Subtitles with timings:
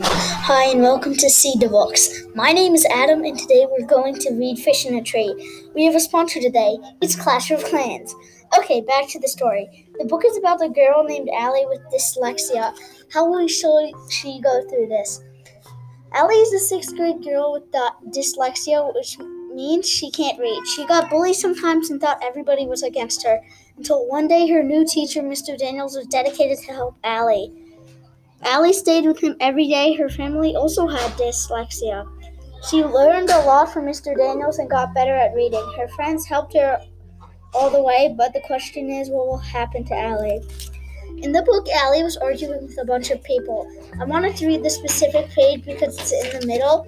[0.00, 2.24] Hi, and welcome to Seed the Books.
[2.34, 5.34] My name is Adam, and today we're going to read Fish in a Tree.
[5.74, 6.78] We have a sponsor today.
[7.00, 8.14] It's Clash of Clans.
[8.56, 9.88] Okay, back to the story.
[9.98, 12.76] The book is about a girl named Allie with dyslexia.
[13.12, 15.20] How will she go through this?
[16.12, 17.70] Allie is a sixth grade girl with
[18.14, 19.18] dyslexia, which
[19.52, 20.66] means she can't read.
[20.66, 23.40] She got bullied sometimes and thought everybody was against her,
[23.76, 25.58] until one day her new teacher, Mr.
[25.58, 27.64] Daniels, was dedicated to help Allie.
[28.42, 29.94] Allie stayed with him every day.
[29.94, 32.08] Her family also had dyslexia.
[32.68, 34.16] She learned a lot from Mr.
[34.16, 35.64] Daniels and got better at reading.
[35.76, 36.80] Her friends helped her
[37.54, 40.40] all the way, but the question is what will happen to Allie?
[41.18, 43.68] In the book, Allie was arguing with a bunch of people.
[44.00, 46.86] I wanted to read the specific page because it's in the middle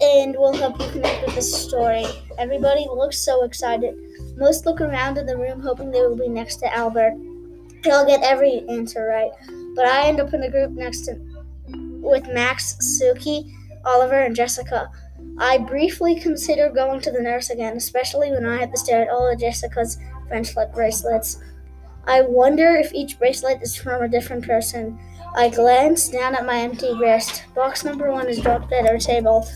[0.00, 2.06] and will help you connect with the story.
[2.38, 3.94] Everybody looks so excited.
[4.36, 7.14] Most look around in the room hoping they will be next to Albert.
[7.82, 11.20] He'll get every answer right but I end up in the group next to
[11.68, 13.52] with Max, Suki,
[13.84, 14.90] Oliver, and Jessica.
[15.38, 19.10] I briefly consider going to the nurse again, especially when I have to stare at
[19.10, 21.40] all of Jessica's friendship bracelets.
[22.06, 24.98] I wonder if each bracelet is from a different person.
[25.36, 27.44] I glance down at my empty wrist.
[27.54, 29.46] Box number one is dropped at our table.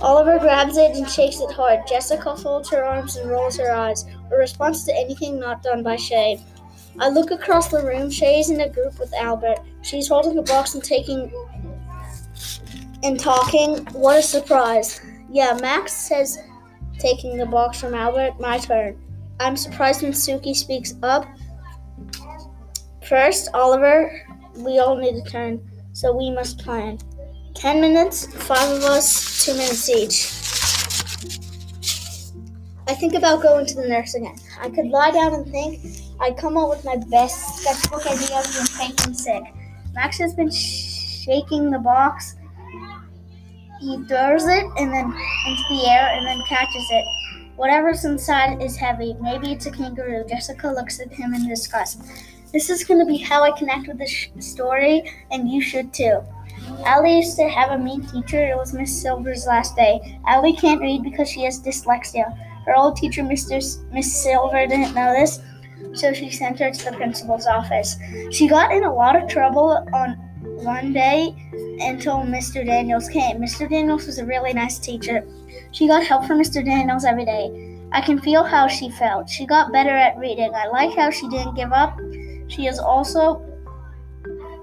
[0.00, 1.86] Oliver grabs it and shakes it hard.
[1.86, 5.94] Jessica folds her arms and rolls her eyes, a response to anything not done by
[5.94, 6.40] Shay.
[6.98, 8.10] I look across the room.
[8.10, 9.58] Shay's in a group with Albert.
[9.82, 11.32] She's holding a box and taking
[13.02, 13.84] and talking.
[13.92, 15.00] What a surprise.
[15.30, 16.38] Yeah, Max says
[16.98, 18.38] taking the box from Albert.
[18.38, 18.98] My turn.
[19.40, 21.26] I'm surprised when Suki speaks up.
[23.08, 24.24] First, Oliver,
[24.56, 25.60] we all need a turn,
[25.92, 26.98] so we must plan.
[27.54, 30.42] Ten minutes, five of us, two minutes each.
[32.88, 34.36] I think about going to the nurse again.
[34.60, 35.80] I could lie down and think,
[36.22, 39.42] I come up with my best sketchbook ideas when faking sick.
[39.92, 42.36] Max has been shaking the box.
[43.80, 47.04] He throws it and then into the air and then catches it.
[47.56, 49.16] Whatever's inside is heavy.
[49.20, 50.24] Maybe it's a kangaroo.
[50.28, 52.02] Jessica looks at him in disgust.
[52.52, 55.92] This is going to be how I connect with the sh- story, and you should
[55.92, 56.20] too.
[56.84, 58.46] Allie used to have a mean teacher.
[58.46, 60.20] It was Miss Silver's last day.
[60.26, 62.36] Allie can't read because she has dyslexia.
[62.66, 63.56] Her old teacher, Mr.
[63.56, 65.40] S- Miss Silver, didn't know this,
[65.94, 67.96] so she sent her to the principal's office.
[68.30, 70.12] She got in a lot of trouble on
[70.64, 71.34] one day
[71.80, 72.64] until Mr.
[72.64, 73.38] Daniels came.
[73.38, 73.68] Mr.
[73.68, 75.26] Daniels was a really nice teacher.
[75.72, 76.64] She got help from Mr.
[76.64, 77.78] Daniels every day.
[77.92, 79.28] I can feel how she felt.
[79.28, 80.54] She got better at reading.
[80.54, 81.98] I like how she didn't give up.
[82.48, 83.44] She is also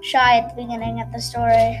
[0.02, 1.80] shy at the beginning of the story.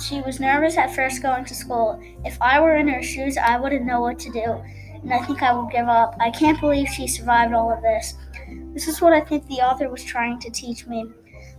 [0.00, 2.00] She was nervous at first going to school.
[2.24, 4.62] If I were in her shoes, I wouldn't know what to do
[5.04, 6.16] and I think I will give up.
[6.18, 8.14] I can't believe she survived all of this.
[8.72, 11.06] This is what I think the author was trying to teach me.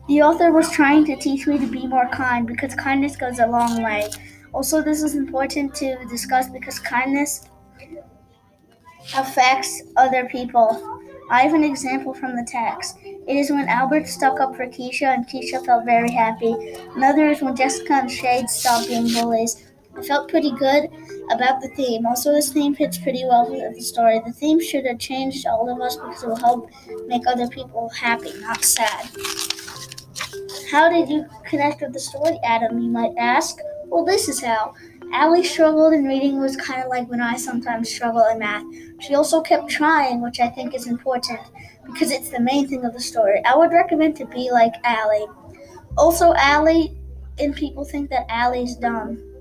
[0.08, 3.48] The author was trying to teach me to be more kind because kindness goes a
[3.48, 4.10] long way.
[4.52, 7.48] Also, this is important to discuss because kindness
[9.16, 11.00] affects other people.
[11.30, 12.98] I have an example from the text.
[13.04, 16.56] It is when Albert stuck up for Keisha and Keisha felt very happy.
[16.96, 19.66] Another is when Jessica and Shade stopped being bullies.
[19.98, 20.90] I felt pretty good
[21.32, 22.06] about the theme.
[22.06, 24.22] Also, this theme fits pretty well with the story.
[24.26, 26.70] The theme should have changed all of us because it will help
[27.08, 29.10] make other people happy, not sad.
[30.70, 32.80] How did you connect with the story, Adam?
[32.80, 33.58] You might ask.
[33.86, 34.74] Well, this is how.
[35.14, 38.64] Allie struggled in reading was kind of like when I sometimes struggle in math.
[39.00, 41.40] She also kept trying, which I think is important
[41.86, 43.42] because it's the main thing of the story.
[43.46, 45.28] I would recommend to be like Allie.
[45.98, 46.98] Also, Allie,
[47.40, 49.35] and people think that Allie's dumb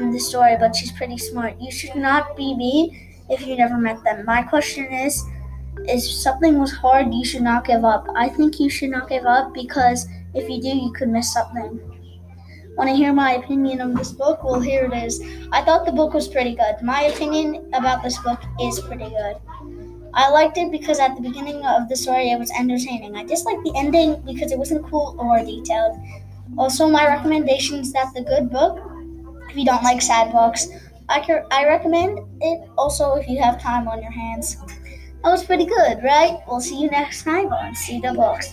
[0.00, 1.60] in the story, but she's pretty smart.
[1.60, 4.24] You should not be me if you never met them.
[4.24, 5.24] My question is
[5.84, 8.08] if something was hard, you should not give up.
[8.16, 11.80] I think you should not give up because if you do, you could miss something.
[12.76, 14.44] Want to hear my opinion on this book?
[14.44, 15.20] Well, here it is.
[15.52, 16.76] I thought the book was pretty good.
[16.82, 19.36] My opinion about this book is pretty good.
[20.14, 23.16] I liked it because at the beginning of the story it was entertaining.
[23.16, 25.98] I disliked the ending because it wasn't cool or detailed.
[26.56, 28.80] Also, my recommendation is that the good book
[29.58, 30.68] you don't like sad books.
[31.08, 34.56] I, can, I recommend it also if you have time on your hands.
[35.24, 36.38] That was pretty good, right?
[36.46, 38.52] We'll see you next time on See the Books.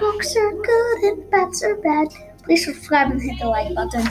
[0.00, 2.08] Books are good and bats are bad.
[2.42, 4.06] Please subscribe and hit the like button.